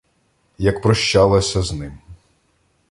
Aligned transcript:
як 0.57 0.81
прощалася 0.81 1.61
з 1.61 1.71
ним. 1.73 1.97